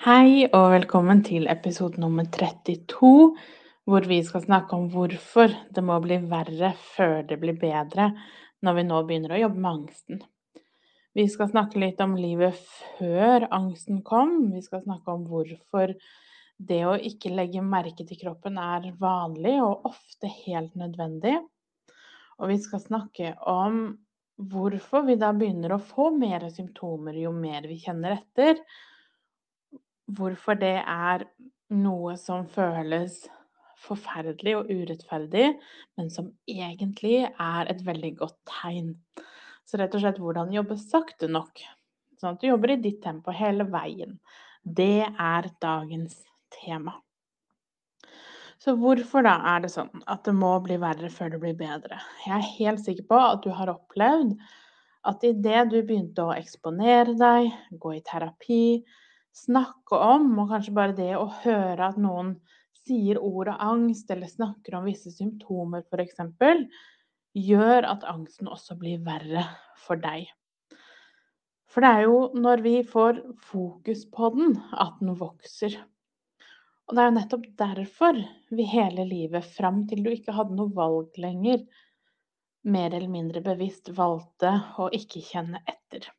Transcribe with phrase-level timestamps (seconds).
[0.00, 3.08] Hei og velkommen til episode nummer 32,
[3.84, 8.06] hvor vi skal snakke om hvorfor det må bli verre før det blir bedre
[8.64, 10.22] når vi nå begynner å jobbe med angsten.
[11.12, 12.56] Vi skal snakke litt om livet
[12.96, 14.32] før angsten kom.
[14.54, 15.92] Vi skal snakke om hvorfor
[16.56, 21.36] det å ikke legge merke til kroppen er vanlig og ofte helt nødvendig.
[22.40, 23.82] Og vi skal snakke om
[24.48, 28.64] hvorfor vi da begynner å få mer symptomer jo mer vi kjenner etter
[30.16, 31.26] hvorfor det er
[31.70, 33.22] noe som føles
[33.80, 35.50] forferdelig og urettferdig,
[35.96, 38.94] men som egentlig er et veldig godt tegn.
[39.64, 41.62] Så rett og slett hvordan jobbe sakte nok,
[42.20, 44.18] sånn at du jobber i ditt tempo hele veien.
[44.60, 46.18] Det er dagens
[46.52, 46.98] tema.
[48.60, 51.96] Så hvorfor da er det sånn at det må bli verre før det blir bedre?
[52.26, 54.34] Jeg er helt sikker på at du har opplevd
[55.08, 57.48] at idet du begynte å eksponere deg,
[57.80, 58.64] gå i terapi,
[59.36, 62.34] snakke om, og kanskje bare det å høre at noen
[62.80, 66.20] sier ordet angst, eller snakker om visse symptomer f.eks.,
[67.36, 69.44] gjør at angsten også blir verre
[69.78, 70.26] for deg.
[71.70, 75.76] For det er jo når vi får fokus på den, at den vokser.
[76.88, 78.18] Og det er jo nettopp derfor
[78.50, 81.62] vi hele livet, fram til du ikke hadde noe valg lenger,
[82.66, 84.50] mer eller mindre bevisst valgte
[84.82, 86.10] å ikke kjenne etter.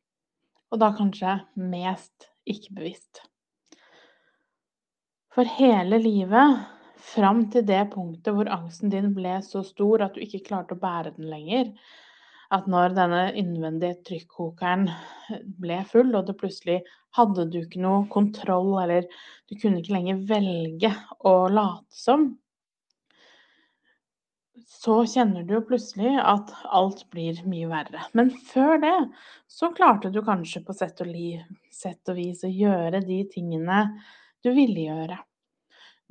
[0.72, 3.22] Og da kanskje mest ikke bevisst.
[5.32, 6.62] For hele livet,
[7.02, 10.82] fram til det punktet hvor angsten din ble så stor at du ikke klarte å
[10.82, 11.72] bære den lenger,
[12.52, 14.84] at når denne innvendige trykkokeren
[15.62, 16.82] ble full, og det plutselig
[17.16, 19.08] hadde du ikke noe kontroll, eller
[19.48, 20.92] du kunne ikke lenger velge
[21.28, 22.28] å late som,
[24.72, 28.06] så kjenner du jo plutselig at alt blir mye verre.
[28.16, 28.94] Men før det
[29.50, 33.84] så klarte du kanskje på sett og, liv, sett og vis å gjøre de tingene
[34.42, 35.18] du ville gjøre.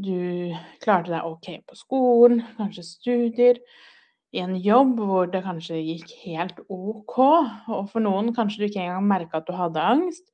[0.01, 3.59] Du klarte deg ok på skolen, kanskje studier,
[4.31, 7.17] i en jobb hvor det kanskje gikk helt ok,
[7.67, 10.29] og for noen kanskje du ikke engang merka at du hadde angst,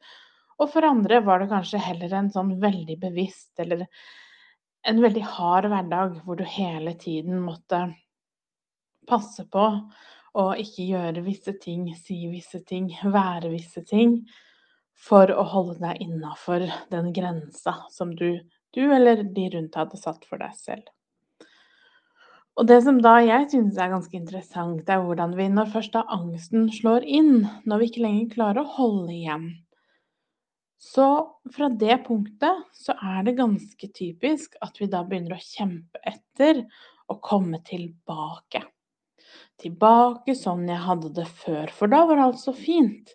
[0.62, 3.88] og for andre var det kanskje heller en sånn veldig bevisst eller
[4.88, 7.88] en veldig hard hverdag hvor du hele tiden måtte
[9.10, 9.66] passe på
[10.38, 14.20] å ikke gjøre visse ting, si visse ting, være visse ting,
[14.98, 18.40] for å holde deg innafor den grensa som du,
[18.74, 20.86] du eller de rundt hadde satt for deg selv.
[22.58, 26.02] Og det som da jeg synes er ganske interessant, er hvordan vi, når først da
[26.14, 29.52] angsten slår inn, når vi ikke lenger klarer å holde igjen,
[30.82, 31.06] så
[31.54, 36.64] fra det punktet så er det ganske typisk at vi da begynner å kjempe etter
[37.10, 38.62] å komme tilbake
[39.62, 43.14] tilbake sånn jeg hadde det før, for da var alt så fint.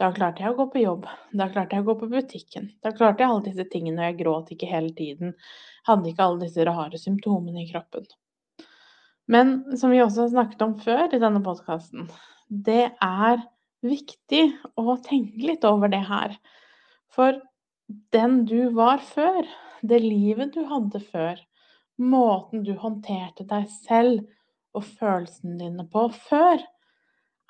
[0.00, 1.04] Da klarte jeg å gå på jobb,
[1.36, 4.18] da klarte jeg å gå på butikken, da klarte jeg alle disse tingene, og jeg
[4.22, 5.34] gråt ikke hele tiden,
[5.84, 8.06] hadde ikke alle disse rare symptomene i kroppen.
[9.30, 12.08] Men som vi også har snakket om før i denne podkasten,
[12.48, 13.44] det er
[13.84, 14.42] viktig
[14.80, 16.34] å tenke litt over det her.
[17.12, 17.36] For
[18.16, 19.44] den du var før,
[19.84, 21.38] det livet du hadde før,
[22.00, 24.24] måten du håndterte deg selv
[24.76, 26.62] og følelsene dine på før,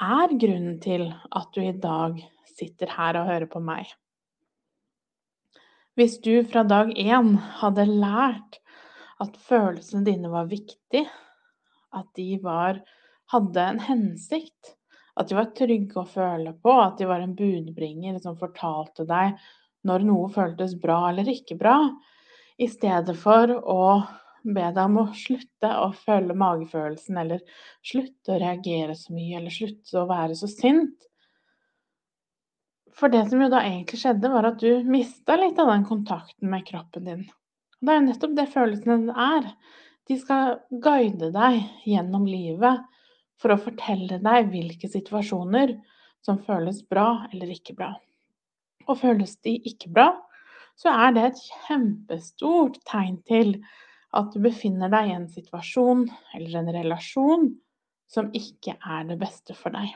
[0.00, 3.88] er grunnen til at du i dag sitter her og hører på meg.
[5.98, 8.60] Hvis du fra dag én hadde lært
[9.20, 11.04] at følelsene dine var viktige,
[11.92, 12.80] at de var,
[13.32, 14.76] hadde en hensikt,
[15.18, 19.36] at de var trygge å føle på, at de var en budbringer som fortalte deg
[19.84, 21.76] når noe føltes bra eller ikke bra,
[22.60, 23.84] i stedet for å
[24.42, 27.42] be deg om å slutte å føle magefølelsen, eller
[27.86, 31.06] slutte å reagere så mye, eller slutte å være så sint.
[32.96, 36.50] For det som jo da egentlig skjedde, var at du mista litt av den kontakten
[36.52, 37.22] med kroppen din.
[37.80, 39.46] Og det er jo nettopp det følelsene er.
[40.10, 42.82] De skal guide deg gjennom livet
[43.40, 45.76] for å fortelle deg hvilke situasjoner
[46.24, 47.94] som føles bra eller ikke bra.
[48.88, 50.10] Og føles de ikke bra,
[50.76, 53.54] så er det et kjempestort tegn til
[54.16, 57.50] at du befinner deg i en situasjon eller en relasjon
[58.10, 59.92] som ikke er det beste for deg.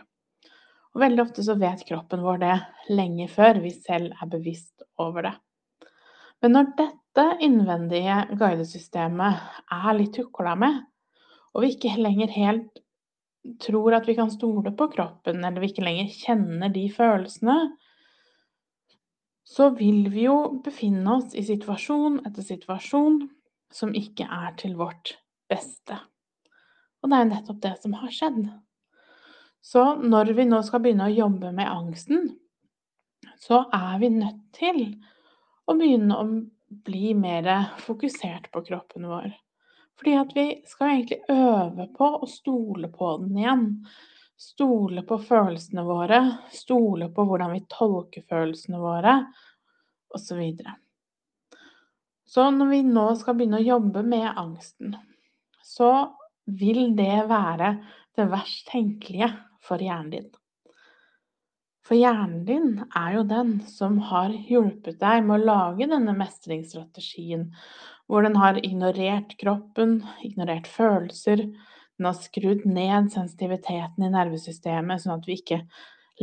[0.95, 2.55] Og veldig ofte så vet kroppen vår det
[2.95, 5.35] lenge før vi selv er bevisst over det.
[6.43, 9.43] Men når dette innvendige guidesystemet
[9.75, 10.83] er litt tukla med,
[11.55, 12.83] og vi ikke lenger helt
[13.61, 17.57] tror at vi kan stole på kroppen, eller vi ikke lenger kjenner de følelsene,
[19.45, 23.19] så vil vi jo befinne oss i situasjon etter situasjon
[23.75, 25.17] som ikke er til vårt
[25.51, 25.99] beste.
[27.03, 28.47] Og det er jo nettopp det som har skjedd.
[29.65, 32.29] Så når vi nå skal begynne å jobbe med angsten,
[33.41, 34.83] så er vi nødt til
[35.67, 36.27] å begynne å
[36.85, 37.49] bli mer
[37.85, 39.33] fokusert på kroppen vår.
[39.99, 43.67] Fordi at vi skal egentlig øve på å stole på den igjen.
[44.41, 46.21] Stole på følelsene våre,
[46.53, 49.15] stole på hvordan vi tolker følelsene våre,
[50.15, 50.43] osv.
[52.25, 54.97] Så, når vi nå skal begynne å jobbe med angsten,
[55.65, 55.91] så
[56.45, 57.77] vil det være
[58.17, 59.31] det verst tenkelige
[59.65, 60.33] for hjernen din.
[61.85, 67.51] For hjernen din er jo den som har hjulpet deg med å lage denne mestringsstrategien,
[68.09, 75.19] hvor den har ignorert kroppen, ignorert følelser, den har skrudd ned sensitiviteten i nervesystemet, sånn
[75.19, 75.61] at vi ikke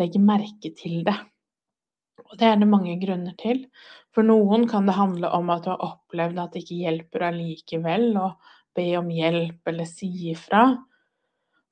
[0.02, 1.16] legger merke til det.
[2.20, 3.66] Og det er det mange grunner til.
[4.16, 8.08] For noen kan det handle om at du har opplevd at det ikke hjelper allikevel
[8.20, 8.30] å
[8.76, 10.66] be om hjelp eller si ifra.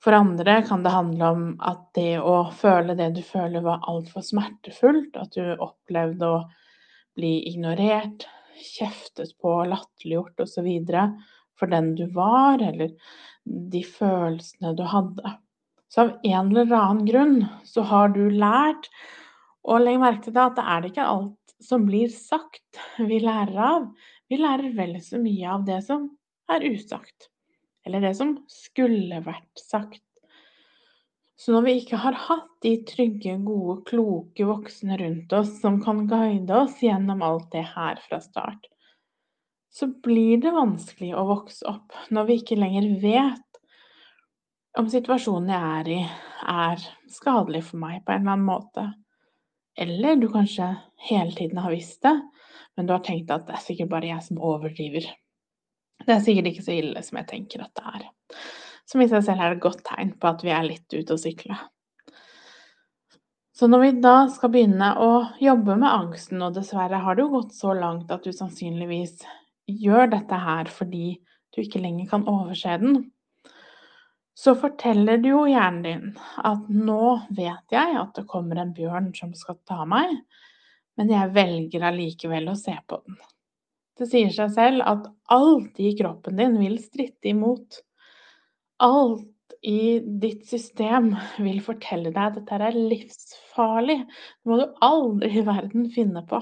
[0.04, 4.24] For andre kan det handle om at det å føle det du føler, var altfor
[4.24, 5.18] smertefullt.
[5.20, 6.44] At du opplevde å
[7.20, 8.28] bli ignorert,
[8.60, 10.70] kjeftet på, latterliggjort osv.
[11.60, 12.96] for den du var, eller
[13.44, 15.36] de følelsene du hadde.
[15.90, 18.88] Så av en eller annen grunn så har du lært
[19.64, 23.58] å legg merke til det at det er ikke alt som blir sagt vi lærer
[23.60, 23.90] av.
[24.30, 26.08] Vi lærer vel så mye av det som
[26.52, 27.30] er usagt.
[27.86, 30.04] Eller det som skulle vært sagt.
[31.40, 36.04] Så når vi ikke har hatt de trygge, gode, kloke voksne rundt oss som kan
[36.10, 38.68] guide oss gjennom alt det her fra start,
[39.72, 43.62] så blir det vanskelig å vokse opp når vi ikke lenger vet
[44.80, 46.00] om situasjonen jeg er i,
[46.52, 48.86] er skadelig for meg på en eller annen måte.
[49.80, 50.74] Eller du kanskje
[51.08, 52.16] hele tiden har visst det,
[52.76, 55.08] men du har tenkt at det er sikkert bare jeg som overdriver.
[56.06, 58.08] Det er sikkert ikke så ille som jeg tenker at det er.
[58.90, 61.22] Som i seg selv er et godt tegn på at vi er litt ute å
[61.22, 61.58] sykle.
[63.56, 65.12] Så når vi da skal begynne å
[65.44, 69.26] jobbe med angsten, og dessverre har det jo gått så langt at du sannsynligvis
[69.68, 71.18] gjør dette her fordi
[71.56, 73.02] du ikke lenger kan overse den,
[74.40, 76.12] så forteller du jo hjernen din
[76.48, 80.14] at nå vet jeg at det kommer en bjørn som skal ta meg,
[81.00, 83.20] men jeg velger allikevel å se på den.
[84.00, 87.82] Det sier seg selv at alt i kroppen din vil stritte imot.
[88.80, 91.12] Alt i ditt system
[91.44, 94.00] vil fortelle deg at dette er livsfarlig.
[94.08, 96.40] Det må du aldri i verden finne på.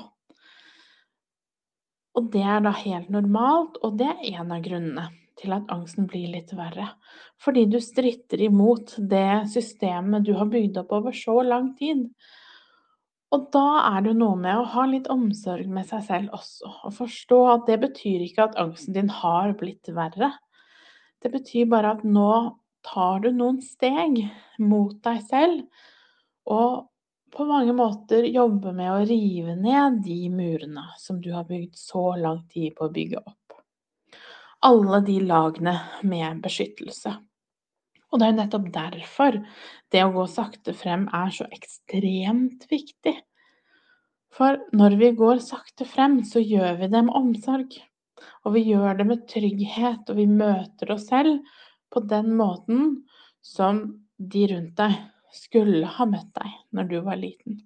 [2.17, 6.07] Og det er da helt normalt, og det er en av grunnene til at angsten
[6.09, 6.89] blir litt verre.
[7.43, 12.07] Fordi du stritter imot det systemet du har bygd opp over så lang tid.
[13.35, 16.93] Og da er det noe med å ha litt omsorg med seg selv også, og
[16.95, 20.31] forstå at det betyr ikke at angsten din har blitt verre.
[21.19, 22.31] Det betyr bare at nå
[22.87, 24.21] tar du noen steg
[24.63, 25.65] mot deg selv,
[26.47, 26.87] og
[27.35, 32.13] på mange måter jobbe med å rive ned de murene som du har bygd så
[32.21, 33.46] lang tid på å bygge opp.
[34.67, 37.13] Alle de lagene med beskyttelse.
[38.11, 39.37] Og det er nettopp derfor
[39.93, 43.13] det å gå sakte frem er så ekstremt viktig.
[44.37, 47.77] For når vi går sakte frem, så gjør vi det med omsorg.
[48.43, 51.39] Og vi gjør det med trygghet, og vi møter oss selv
[51.93, 52.83] på den måten
[53.45, 53.81] som
[54.17, 54.97] de rundt deg
[55.37, 57.61] skulle ha møtt deg når du var liten.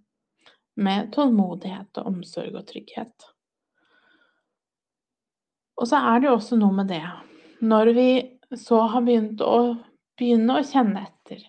[0.76, 3.32] Med tålmodighet og omsorg og trygghet.
[5.82, 7.02] Og så er det jo også noe med det
[7.66, 8.10] Når vi
[8.58, 9.78] så har begynt å
[10.20, 11.42] begynne å kjenne etter.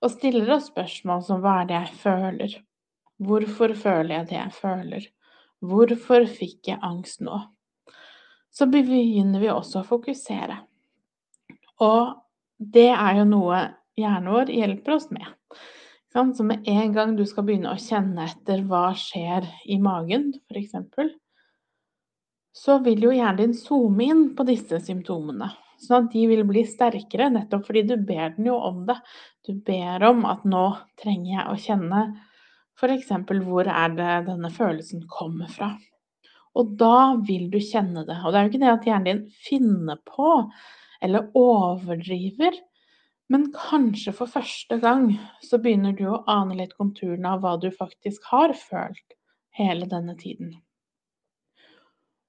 [0.00, 2.56] Og stiller oss spørsmål som hva er det jeg føler?
[3.18, 5.08] Hvorfor føler jeg det jeg føler?
[5.58, 7.40] Hvorfor fikk jeg angst nå?
[8.54, 10.60] Så begynner vi også å fokusere.
[11.82, 12.14] Og
[12.58, 13.58] det er jo noe
[13.98, 15.26] hjernen vår hjelper oss med.
[16.14, 20.74] Så med en gang du skal begynne å kjenne etter hva skjer i magen, f.eks.,
[22.54, 25.50] så vil jo hjernen din zoome inn på disse symptomene.
[25.78, 28.96] Sånn at de vil bli sterkere, nettopp fordi du ber den jo om det.
[29.46, 30.64] Du ber om at nå
[30.98, 32.00] trenger jeg å kjenne
[32.78, 33.12] f.eks.
[33.46, 35.72] hvor er det denne følelsen kommer fra.
[36.58, 38.18] Og da vil du kjenne det.
[38.24, 40.32] Og det er jo ikke det at hjernen din finner på
[41.04, 42.56] eller overdriver,
[43.30, 45.12] men kanskje for første gang
[45.44, 49.18] så begynner du å ane litt konturene av hva du faktisk har følt
[49.58, 50.56] hele denne tiden.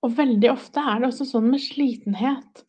[0.06, 2.64] Og veldig ofte er det også sånn med slitenhet.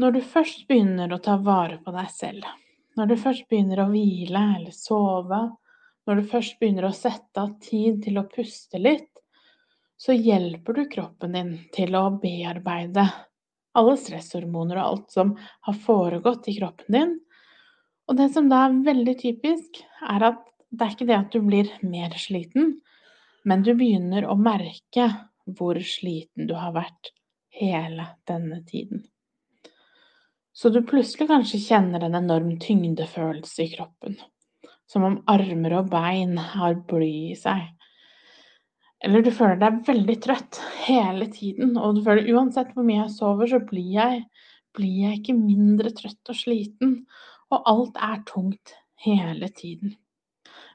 [0.00, 2.46] Når du først begynner å ta vare på deg selv,
[2.96, 5.42] når du først begynner å hvile eller sove,
[6.06, 9.10] når du først begynner å sette av tid til å puste litt,
[10.02, 13.06] så hjelper du kroppen din til å bearbeide
[13.78, 17.12] alle stresshormoner og alt som har foregått i kroppen din.
[18.10, 21.44] Og det som da er veldig typisk, er at det er ikke det at du
[21.44, 22.74] blir mer sliten,
[23.46, 25.06] men du begynner å merke
[25.46, 27.12] hvor sliten du har vært
[27.52, 29.04] hele denne tiden.
[30.52, 34.18] Så du plutselig kanskje kjenner en enorm tyngdefølelse i kroppen,
[34.90, 37.70] som om armer og bein har bly i seg.
[39.02, 43.14] Eller du føler deg veldig trøtt hele tiden, og du føler uansett hvor mye jeg
[43.16, 44.20] sover, så blir jeg,
[44.76, 46.94] blir jeg ikke mindre trøtt og sliten,
[47.52, 49.96] og alt er tungt hele tiden.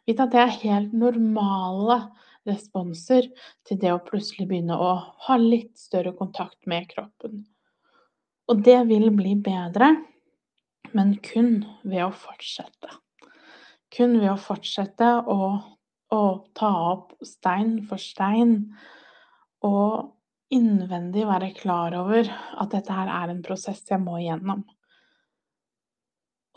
[0.07, 2.01] Vit at det er helt normale
[2.47, 3.29] responser
[3.67, 4.91] til det å plutselig begynne å
[5.27, 7.45] ha litt større kontakt med kroppen.
[8.47, 9.93] Og det vil bli bedre,
[10.95, 12.95] men kun ved å fortsette.
[13.93, 15.39] Kun ved å fortsette å
[16.13, 16.21] å
[16.55, 18.55] ta opp stein for stein,
[19.65, 20.13] og
[20.53, 24.63] innvendig være klar over at dette her er en prosess jeg må igjennom.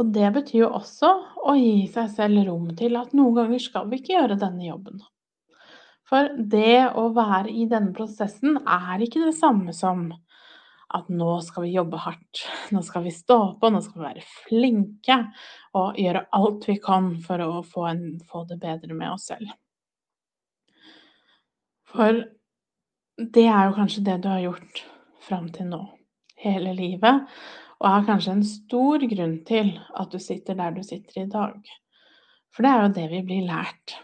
[0.00, 1.10] Og det betyr jo også
[1.50, 5.02] å gi seg selv rom til at noen ganger skal vi ikke gjøre denne jobben.
[6.10, 10.08] For det å være i denne prosessen er ikke det samme som
[10.90, 12.40] at nå skal vi jobbe hardt,
[12.74, 15.18] nå skal vi stå på, nå skal vi være flinke
[15.78, 19.52] og gjøre alt vi kan for å få, en, få det bedre med oss selv.
[21.90, 22.24] For
[23.20, 24.84] det er jo kanskje det du har gjort
[25.22, 25.80] fram til nå,
[26.42, 27.26] hele livet,
[27.80, 31.74] og er kanskje en stor grunn til at du sitter der du sitter i dag.
[32.50, 33.94] For det er jo det vi blir lært,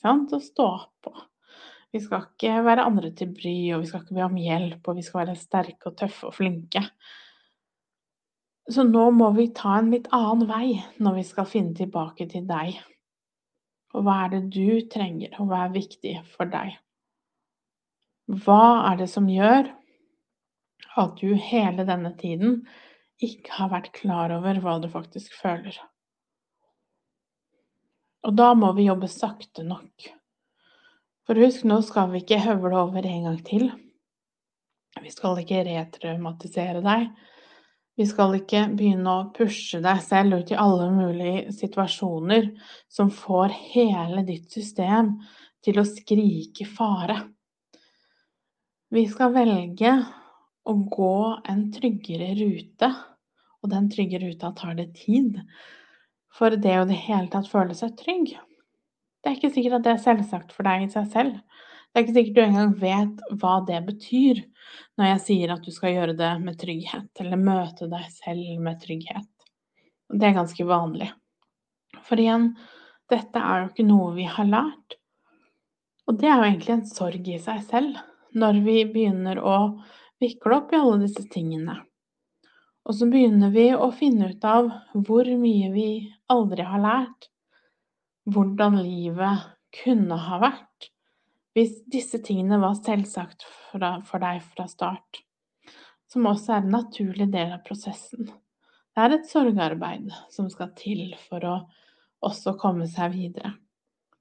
[0.00, 0.70] sant, å stå
[1.04, 1.12] på.
[1.90, 4.98] Vi skal ikke være andre til bry, og vi skal ikke be om hjelp, og
[4.98, 6.84] vi skal være sterke og tøffe og flinke.
[8.70, 12.44] Så nå må vi ta en litt annen vei når vi skal finne tilbake til
[12.46, 12.78] deg.
[13.96, 16.76] Og hva er det du trenger, og hva er viktig for deg?
[18.30, 19.72] Hva er det som gjør
[21.00, 22.60] at du hele denne tiden
[23.20, 25.74] ikke har vært klar over hva du faktisk føler?
[28.22, 30.12] Og da må vi jobbe sakte nok.
[31.30, 33.68] For husk, nå skal vi ikke høvle over en gang til.
[34.98, 37.04] Vi skal ikke retraumatisere deg.
[37.94, 42.48] Vi skal ikke begynne å pushe deg selv ut i alle mulige situasjoner
[42.90, 45.12] som får hele ditt system
[45.62, 47.20] til å skrike fare.
[48.90, 49.94] Vi skal velge
[50.66, 51.14] å gå
[51.46, 52.90] en tryggere rute,
[53.62, 55.38] og den trygge ruta tar det tid.
[56.34, 58.34] For det å i det hele tatt føle seg trygg,
[59.20, 61.40] det er ikke sikkert at det er selvsagt for deg i seg selv.
[61.90, 64.40] Det er ikke sikkert du engang vet hva det betyr
[64.98, 68.78] når jeg sier at du skal gjøre det med trygghet, eller møte deg selv med
[68.82, 69.28] trygghet.
[70.10, 71.10] Det er ganske vanlig.
[72.06, 72.52] For igjen,
[73.10, 74.96] dette er jo ikke noe vi har lært.
[76.08, 77.98] Og det er jo egentlig en sorg i seg selv,
[78.34, 79.56] når vi begynner å
[80.22, 81.80] vikle opp i alle disse tingene.
[82.86, 85.90] Og så begynner vi å finne ut av hvor mye vi
[86.32, 87.28] aldri har lært,
[88.30, 89.48] hvordan livet
[89.82, 90.90] kunne ha vært
[91.56, 93.82] hvis disse tingene var selvsagt for
[94.22, 95.22] deg fra start,
[96.10, 98.30] som også er en naturlig del av prosessen.
[98.94, 101.56] Det er et sorgarbeid som skal til for å
[102.26, 103.54] også komme seg videre.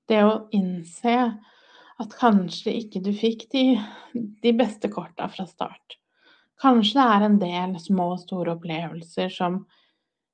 [0.10, 1.16] Det å innse
[2.00, 3.64] at kanskje ikke du fikk de,
[4.16, 5.98] de beste korta fra start.
[6.60, 9.62] Kanskje det er en del små og store opplevelser som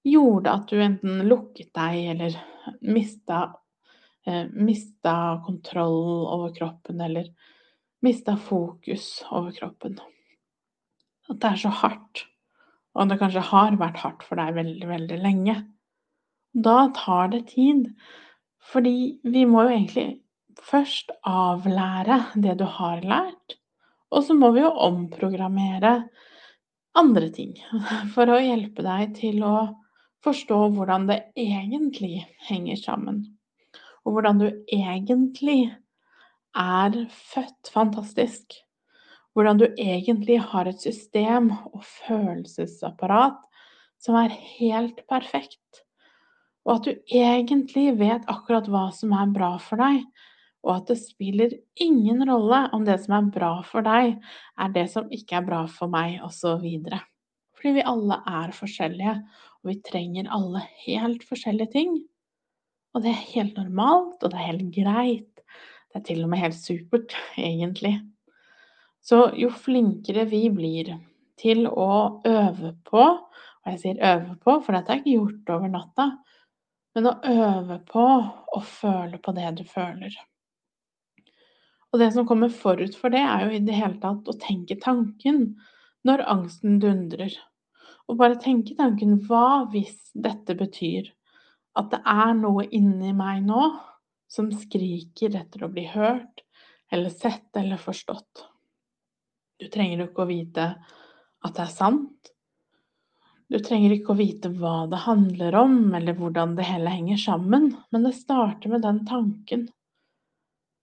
[0.05, 2.38] gjorde at du enten lukket deg eller
[2.86, 3.48] mista
[4.25, 7.29] eh, mista kontroll over kroppen eller
[8.05, 10.00] mista fokus over kroppen.
[11.29, 12.25] At det er så hardt,
[12.96, 15.55] og det kanskje har vært hardt for deg veldig, veldig lenge.
[16.53, 17.89] Da tar det tid,
[18.72, 20.08] fordi vi må jo egentlig
[20.65, 23.58] først avlære det du har lært,
[24.13, 25.98] og så må vi jo omprogrammere
[26.96, 27.58] andre ting
[28.13, 29.55] for å hjelpe deg til å
[30.25, 33.25] forstå hvordan det egentlig henger sammen
[34.05, 35.74] og hvordan du egentlig
[36.55, 37.00] er
[37.33, 38.62] født fantastisk.
[39.35, 43.41] Hvordan du egentlig har et system og følelsesapparat
[44.00, 45.81] som er helt perfekt.
[46.65, 50.05] Og at du egentlig vet akkurat hva som er bra for deg,
[50.65, 54.15] og at det spiller ingen rolle om det som er bra for deg,
[54.57, 56.65] er det som ikke er bra for meg, osv.
[57.55, 59.15] Fordi vi alle er forskjellige,
[59.62, 61.93] og vi trenger alle helt forskjellige ting.
[62.95, 65.41] Og det er helt normalt, og det er helt greit.
[65.91, 67.97] Det er til og med helt supert, egentlig.
[69.03, 70.93] Så jo flinkere vi blir
[71.39, 75.73] til å øve på, og jeg sier øve på, for dette er ikke gjort over
[75.73, 76.05] natta,
[76.95, 78.05] men å øve på
[78.55, 80.15] å føle på det du føler.
[81.91, 84.79] Og det som kommer forut for det, er jo i det hele tatt å tenke
[84.79, 85.43] tanken
[86.07, 87.35] når angsten dundrer.
[88.07, 91.11] Og bare tenke tanken hva hvis dette betyr
[91.75, 93.67] at det er noe inni meg nå
[94.32, 96.44] som skriker etter å bli hørt
[96.91, 98.46] eller sett eller forstått.
[99.60, 100.70] Du trenger ikke å vite
[101.46, 102.32] at det er sant.
[103.51, 107.70] Du trenger ikke å vite hva det handler om, eller hvordan det hele henger sammen,
[107.94, 109.67] men det starter med den tanken.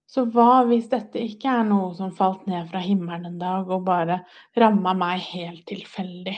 [0.07, 3.87] Så hva hvis dette ikke er noe som falt ned fra himmelen en dag og
[3.87, 4.21] bare
[4.61, 6.37] ramma meg helt tilfeldig,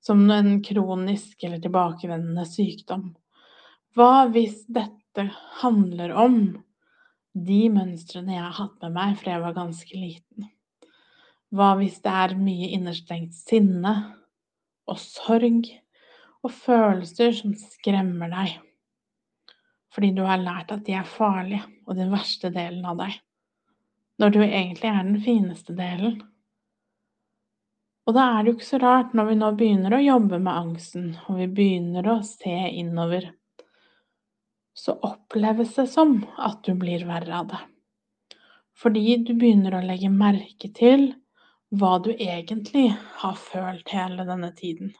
[0.00, 3.10] som en kronisk eller tilbakevendende sykdom?
[3.96, 5.24] Hva hvis dette
[5.62, 6.38] handler om
[7.32, 10.48] de mønstrene jeg har hatt med meg fra jeg var ganske liten?
[11.54, 13.94] Hva hvis det er mye innerstengt sinne
[14.88, 15.70] og sorg
[16.44, 18.58] og følelser som skremmer deg?
[19.94, 23.16] Fordi du har lært at de er farlige og den verste delen av deg,
[24.20, 26.20] når du egentlig er den fineste delen.
[28.08, 30.52] Og da er det jo ikke så rart når vi nå begynner å jobbe med
[30.52, 33.30] angsten, og vi begynner å se innover
[34.78, 37.58] så oppleves det som at du blir verre av det.
[38.78, 41.08] Fordi du begynner å legge merke til
[41.74, 42.92] hva du egentlig
[43.22, 44.92] har følt hele denne tiden.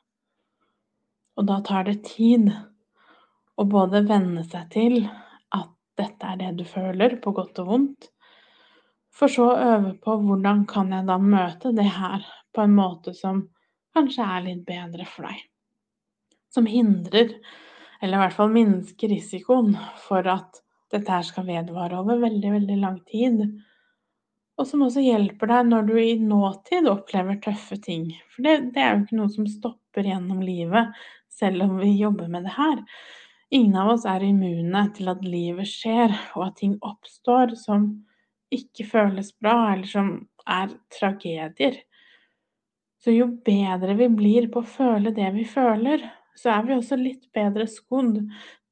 [1.38, 2.50] Og da tar det tid
[3.54, 4.98] å både venne seg til
[5.54, 8.10] at dette er det du føler, på godt og vondt,
[9.14, 13.14] for så å øve på hvordan kan jeg da møte det her på en måte
[13.14, 13.44] som
[13.94, 15.40] kanskje er litt bedre for deg.
[16.50, 17.38] Som hindrer
[18.02, 19.74] eller i hvert fall minske risikoen
[20.04, 20.62] for at
[20.92, 23.42] dette her skal vedvare over veldig, veldig lang tid.
[24.58, 28.08] Og som også hjelper deg når du i nåtid opplever tøffe ting.
[28.34, 30.94] For det, det er jo ikke noe som stopper gjennom livet,
[31.30, 32.82] selv om vi jobber med det her.
[33.54, 37.90] Ingen av oss er immune til at livet skjer, og at ting oppstår som
[38.52, 40.10] ikke føles bra, eller som
[40.48, 41.78] er tragedier.
[42.98, 46.02] Så jo bedre vi blir på å føle det vi føler,
[46.38, 48.20] så er vi også litt bedre skodd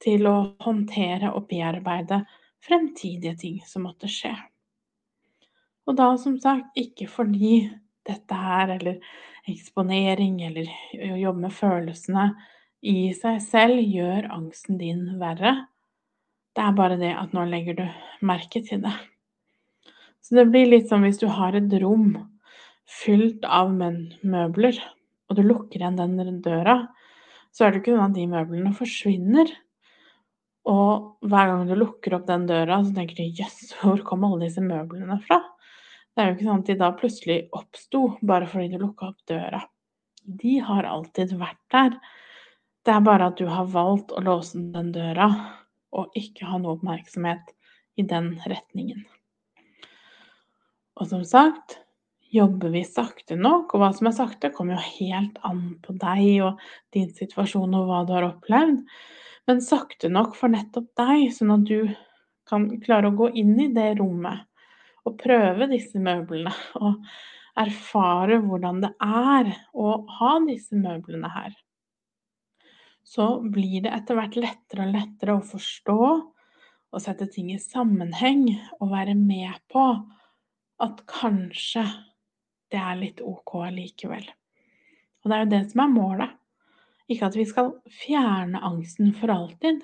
[0.02, 2.22] til å håndtere og bearbeide
[2.66, 4.34] fremtidige ting som måtte skje.
[5.86, 7.68] Og da som sagt ikke fordi
[8.06, 9.00] dette her, eller
[9.50, 10.70] eksponering, eller
[11.12, 12.26] å jobbe med følelsene
[12.86, 15.54] i seg selv gjør angsten din verre.
[16.54, 17.84] Det er bare det at nå legger du
[18.26, 18.94] merke til det.
[20.22, 22.16] Så det blir litt som hvis du har et rom
[22.86, 24.78] fylt av møbler,
[25.26, 26.80] og du lukker igjen den døra,
[27.56, 29.48] så er det ikke sånn at de møblene forsvinner.
[30.68, 34.44] Og hver gang du lukker opp den døra, så tenker du 'jøss, hvor kom alle
[34.44, 35.40] disse møblene fra?'
[36.16, 39.18] Det er jo ikke sånn at de da plutselig oppsto bare fordi du lukka opp
[39.28, 39.60] døra.
[40.24, 41.98] De har alltid vært der.
[42.84, 45.28] Det er bare at du har valgt å låse den døra
[45.92, 47.52] og ikke ha noe oppmerksomhet
[48.00, 49.04] i den retningen.
[50.96, 51.80] Og som sagt,
[52.36, 53.72] Jobber vi sakte nok?
[53.74, 57.86] Og hva som er sakte, kommer jo helt an på deg og din situasjon og
[57.88, 58.82] hva du har opplevd.
[59.46, 61.94] Men sakte nok for nettopp deg, sånn at du
[62.50, 64.44] kan klare å gå inn i det rommet
[65.06, 66.52] og prøve disse møblene.
[66.82, 67.00] Og
[67.56, 71.54] erfare hvordan det er å ha disse møblene her.
[73.06, 78.48] Så blir det etter hvert lettere og lettere å forstå og sette ting i sammenheng
[78.80, 79.84] og være med på
[80.82, 81.84] at kanskje
[82.76, 84.26] det er litt ok likevel.
[85.24, 86.34] Og det er jo det som er målet.
[87.10, 89.80] Ikke at vi skal fjerne angsten for alltid,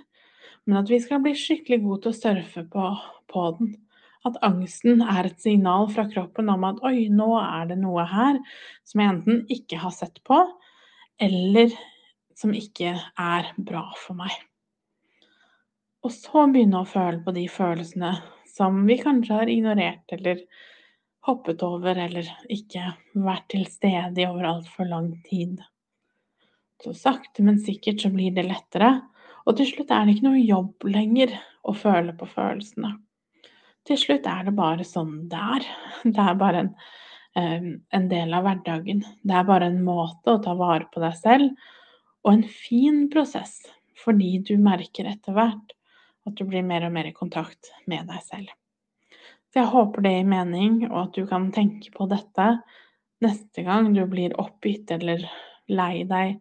[0.66, 2.90] men at vi skal bli skikkelig gode til å surfe på,
[3.30, 3.72] på den.
[4.26, 8.38] At angsten er et signal fra kroppen om at oi, nå er det noe her
[8.86, 10.38] som jeg enten ikke har sett på,
[11.22, 11.74] eller
[12.38, 14.34] som ikke er bra for meg.
[16.02, 18.12] Og så begynne å føle på de følelsene
[18.52, 20.42] som vi kanskje har ignorert eller
[21.26, 25.60] hoppet over eller ikke vært til stede over altfor lang tid.
[26.82, 28.96] Så sakte, men sikkert så blir det lettere,
[29.46, 31.34] og til slutt er det ikke noe jobb lenger
[31.66, 32.96] å føle på følelsene.
[33.86, 35.68] Til slutt er det bare sånn det er.
[36.06, 36.64] Det er bare
[37.38, 39.02] en, en del av hverdagen.
[39.22, 41.70] Det er bare en måte å ta vare på deg selv,
[42.22, 43.60] og en fin prosess,
[43.98, 45.74] fordi du merker etter hvert
[46.26, 48.50] at du blir mer og mer i kontakt med deg selv.
[49.52, 52.46] Så jeg håper det gir mening, og at du kan tenke på dette
[53.22, 55.26] neste gang du blir oppgitt eller
[55.68, 56.38] lei deg,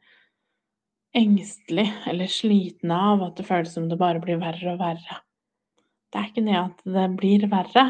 [1.12, 5.18] engstelig eller sliten av at det føles som det bare blir verre og verre.
[6.12, 7.84] Det er ikke det at det blir verre,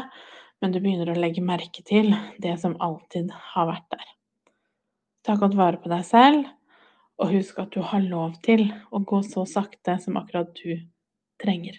[0.62, 2.10] men du begynner å legge merke til
[2.42, 4.10] det som alltid har vært der.
[5.22, 6.50] Ta godt vare på deg selv,
[7.22, 10.82] og husk at du har lov til å gå så sakte som akkurat du
[11.42, 11.78] trenger.